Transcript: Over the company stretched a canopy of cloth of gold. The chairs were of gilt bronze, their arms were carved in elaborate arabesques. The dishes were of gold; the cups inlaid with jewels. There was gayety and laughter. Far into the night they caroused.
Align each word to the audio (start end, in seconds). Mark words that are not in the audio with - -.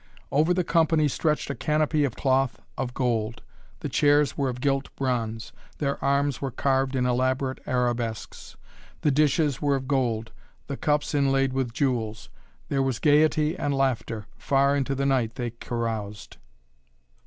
Over 0.31 0.51
the 0.51 0.63
company 0.63 1.07
stretched 1.07 1.51
a 1.51 1.53
canopy 1.55 2.05
of 2.05 2.15
cloth 2.15 2.59
of 2.75 2.95
gold. 2.95 3.43
The 3.81 3.87
chairs 3.89 4.35
were 4.35 4.49
of 4.49 4.59
gilt 4.59 4.89
bronze, 4.95 5.53
their 5.77 6.03
arms 6.03 6.41
were 6.41 6.49
carved 6.49 6.95
in 6.95 7.05
elaborate 7.05 7.59
arabesques. 7.67 8.57
The 9.01 9.11
dishes 9.11 9.61
were 9.61 9.75
of 9.75 9.87
gold; 9.87 10.31
the 10.65 10.75
cups 10.75 11.13
inlaid 11.13 11.53
with 11.53 11.71
jewels. 11.71 12.29
There 12.67 12.81
was 12.81 12.97
gayety 12.97 13.55
and 13.55 13.75
laughter. 13.77 14.25
Far 14.39 14.75
into 14.75 14.95
the 14.95 15.05
night 15.05 15.35
they 15.35 15.51
caroused. 15.51 16.37